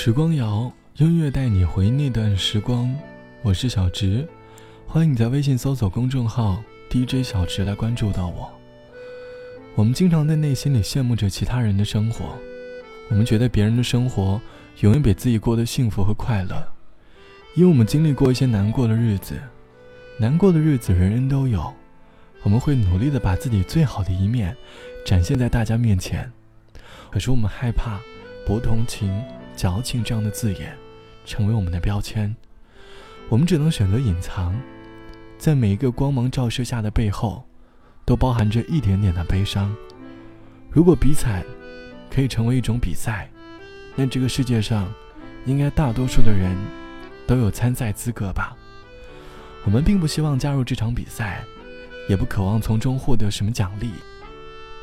[0.00, 2.94] 时光谣，音乐带你回那段时光。
[3.42, 4.24] 我是小直，
[4.86, 8.48] 欢迎你在微信搜索公众号 DJ 小直来关注到我。
[9.74, 12.26] 我们经常在内心里羡慕着其他人的生活，
[13.10, 14.40] 我们觉得别人的生活
[14.82, 16.64] 永远比自己过得幸福和快乐，
[17.56, 19.34] 因为我们经历过一些难过的日子。
[20.16, 21.74] 难过的日子人人都有，
[22.44, 24.56] 我们会努力的把自己最好的一面
[25.04, 26.30] 展现在大家面前。
[27.10, 27.98] 可是我们害怕
[28.46, 29.12] 博同情、
[29.58, 30.72] 矫情这样的字眼
[31.24, 32.32] 成为我们的标签，
[33.28, 34.54] 我们只能选择隐藏。
[35.36, 37.44] 在每一个光芒照射下的背后，
[38.04, 39.74] 都包含着一点点的悲伤。
[40.70, 41.44] 如果比惨
[42.08, 43.28] 可以成为一种比赛，
[43.96, 44.88] 那这个世界上
[45.44, 46.56] 应该大多数的人
[47.26, 48.56] 都有参赛资格吧。
[49.64, 51.42] 我们并不希望加入这场比赛，
[52.08, 53.90] 也不渴望从中获得什么奖励，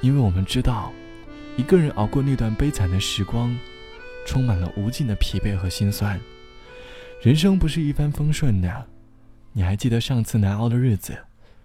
[0.00, 0.92] 因为我们知道，
[1.56, 3.52] 一个人熬过那段悲惨的时光，
[4.26, 6.20] 充满了无尽的疲惫和心酸。
[7.22, 8.86] 人生不是一帆风顺的，
[9.52, 11.16] 你还记得上次难熬的日子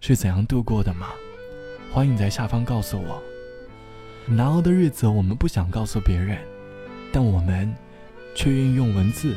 [0.00, 1.08] 是怎样度过的吗？
[1.92, 3.22] 欢迎在下方告诉我。
[4.26, 6.36] 难熬的日子，我们不想告诉别人，
[7.12, 7.72] 但我们
[8.34, 9.34] 却愿意用文字，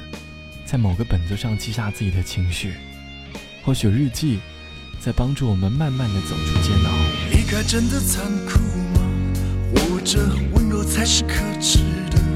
[0.66, 2.74] 在某个本子上记下自己的情绪。
[3.64, 4.40] 或许日记
[5.00, 6.92] 在帮助我们慢慢的走出煎熬。
[7.32, 8.60] 离开真的残酷
[8.96, 9.02] 吗？
[9.76, 12.29] 或者温柔才是可耻的？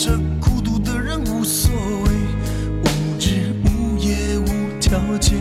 [0.00, 2.10] 这孤独的人无所谓，
[2.84, 5.36] 无日无夜无条件？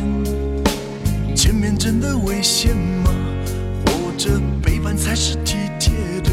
[1.36, 3.12] 见面真的危险吗？
[3.86, 6.32] 或者背叛才是体贴的？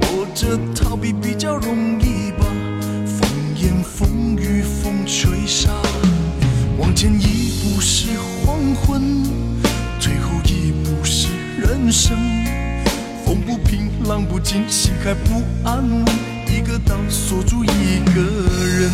[0.00, 2.46] 或者逃避比较容易吧？
[3.04, 5.70] 风言风语风吹沙，
[6.78, 7.52] 往前一。
[7.62, 8.08] 步是
[8.44, 9.22] 黄昏，
[10.00, 11.28] 最后一步是
[11.58, 12.16] 人生。
[13.24, 16.04] 风不平，浪不静，心还不安稳，
[16.52, 18.20] 一个岛锁住一个
[18.78, 18.90] 人。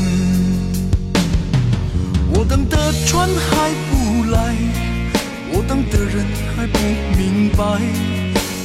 [2.33, 4.55] 我等的船还不来，
[5.51, 6.25] 我等的人
[6.55, 6.79] 还不
[7.19, 7.65] 明白。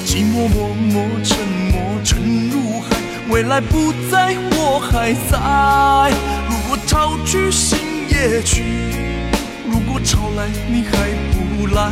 [0.05, 1.35] 寂寞默默沉
[1.71, 2.95] 默沉入海，
[3.31, 6.13] 未来不在，我还在。
[6.47, 8.63] 如果潮去，心也去。
[9.67, 10.91] 如果潮来你还
[11.31, 11.91] 不来，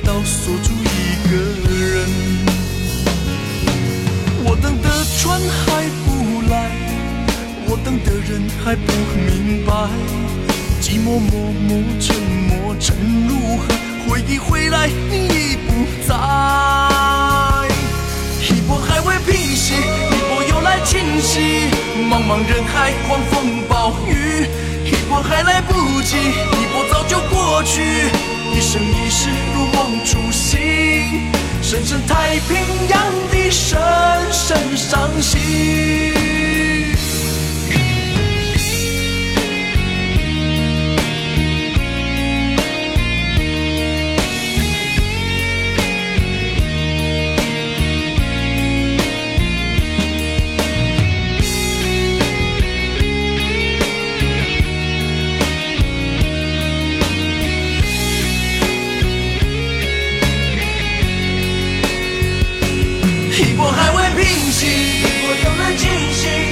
[0.00, 1.36] 一个岛锁住一个
[1.68, 2.08] 人。
[4.44, 4.88] 我等的
[5.18, 6.08] 船还不
[6.48, 6.70] 来，
[7.66, 9.72] 我等的人还不明白。
[10.80, 11.68] 寂寞默默
[12.00, 12.16] 沉
[12.48, 12.96] 默沉
[13.28, 13.68] 入海，
[14.08, 15.68] 回忆回来你已不
[16.08, 16.14] 在。
[18.48, 21.68] 一波还未平息，一波又来侵袭。
[22.08, 24.48] 茫茫人海，狂风暴雨。
[24.86, 27.82] 一波还来不及，一波早就过去。
[28.52, 29.28] 一生一世
[29.72, 30.60] 梦初心，
[31.62, 32.58] 深深太平
[32.88, 33.00] 洋
[33.30, 33.78] 的深
[34.30, 36.19] 深伤心。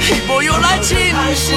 [0.09, 0.97] 一波又来侵
[1.35, 1.53] 袭，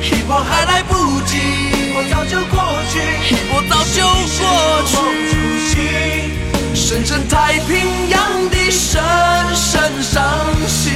[0.00, 2.98] 一波还来不及，一波早就过去，
[3.28, 4.02] 一波早就
[4.38, 4.42] 过
[4.86, 4.96] 去。
[6.74, 9.02] 深深太平洋的深
[9.54, 10.22] 深伤
[10.66, 10.87] 心，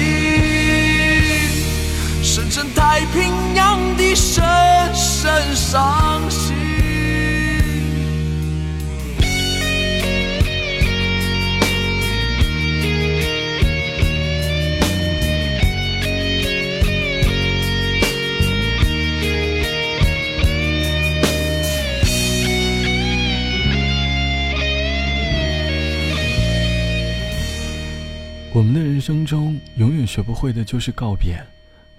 [28.62, 31.36] 我们的人生中，永远学不会的就是告别。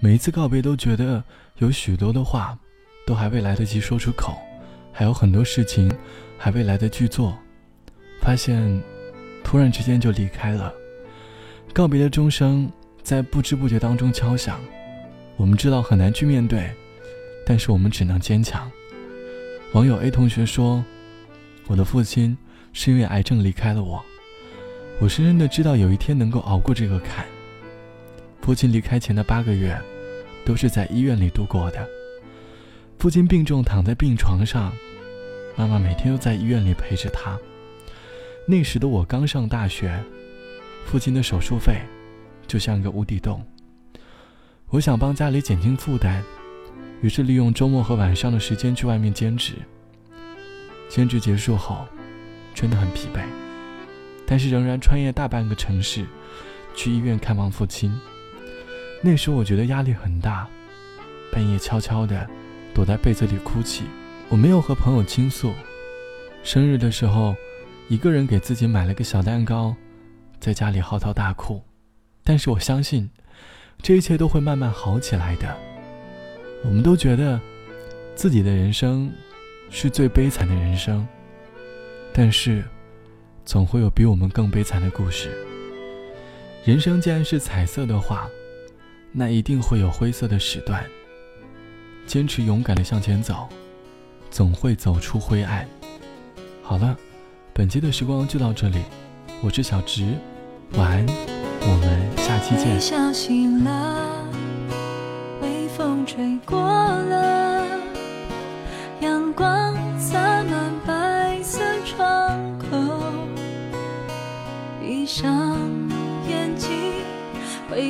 [0.00, 1.22] 每一次告别，都觉得
[1.58, 2.58] 有许多的话，
[3.06, 4.38] 都还未来得及说出口，
[4.90, 5.94] 还有很多事情
[6.38, 7.36] 还未来得及做。
[8.22, 8.82] 发现，
[9.44, 10.72] 突然之间就离开了。
[11.74, 12.72] 告别的钟声
[13.02, 14.58] 在不知不觉当中敲响。
[15.36, 16.70] 我们知道很难去面对，
[17.44, 18.72] 但是我们只能坚强。
[19.74, 20.82] 网友 A 同学说
[21.68, 22.34] ：“我的父亲
[22.72, 24.02] 是因为癌症离开了我。”
[25.04, 27.26] 我深深的知道有一天能够熬过这个坎。
[28.40, 29.78] 父亲离开前的八个月，
[30.46, 31.86] 都是在医院里度过的。
[32.98, 34.72] 父亲病重躺在病床上，
[35.56, 37.38] 妈妈每天都在医院里陪着他。
[38.48, 40.02] 那时的我刚上大学，
[40.86, 41.82] 父亲的手术费
[42.46, 43.44] 就像个无底洞。
[44.70, 46.22] 我想帮家里减轻负担，
[47.02, 49.52] 于是利用周末和晚上的时间去外面兼职。
[50.88, 51.86] 兼职结束后，
[52.54, 53.43] 真的很疲惫。
[54.26, 56.06] 但是仍然穿越大半个城市，
[56.74, 57.92] 去医院看望父亲。
[59.02, 60.48] 那时我觉得压力很大，
[61.30, 62.26] 半夜悄悄的
[62.72, 63.84] 躲在被子里哭泣。
[64.30, 65.52] 我没有和朋友倾诉。
[66.42, 67.34] 生日的时候，
[67.88, 69.76] 一个人给自己买了个小蛋糕，
[70.40, 71.62] 在家里嚎啕大哭。
[72.22, 73.10] 但是我相信，
[73.82, 75.54] 这一切都会慢慢好起来的。
[76.64, 77.38] 我们都觉得
[78.14, 79.12] 自己的人生
[79.70, 81.06] 是最悲惨的人生，
[82.12, 82.64] 但是。
[83.44, 85.30] 总会有比我们更悲惨的故事。
[86.64, 88.28] 人生既然是彩色的话，
[89.12, 90.84] 那一定会有灰色的时段。
[92.06, 93.48] 坚持勇敢的向前走，
[94.30, 95.66] 总会走出灰暗。
[96.62, 96.96] 好了，
[97.52, 98.82] 本期的时光就到这里，
[99.42, 100.14] 我是小直，
[100.72, 101.06] 晚安，
[101.60, 102.74] 我们下期见。
[105.40, 107.66] 微风吹过了，
[109.00, 109.63] 阳光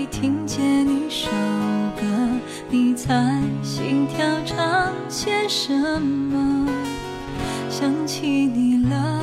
[0.07, 1.31] 听见一首
[2.01, 2.05] 歌。
[2.69, 6.69] 你猜心跳唱些什么？
[7.71, 9.21] 想起你了，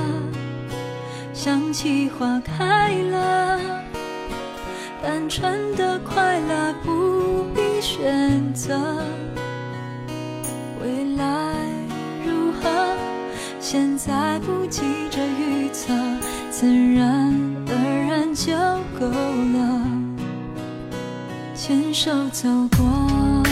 [1.33, 3.59] 想起花开了。
[5.01, 9.03] 单纯的快乐不必选择。
[10.83, 11.55] 未来
[12.25, 12.69] 如何？
[13.59, 15.93] 现在不急着预测，
[16.49, 17.33] 自然。
[17.67, 17.73] 而
[18.09, 18.53] 然就
[18.99, 19.90] 够了，
[21.63, 23.50] 牵手走过。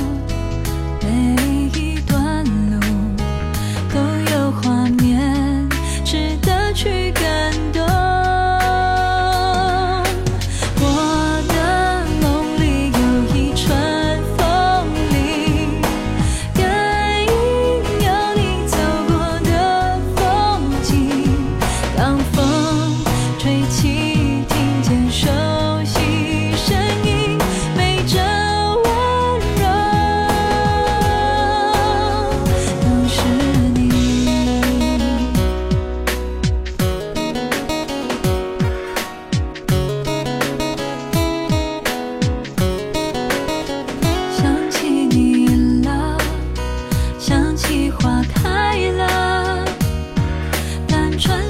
[51.20, 51.49] 春。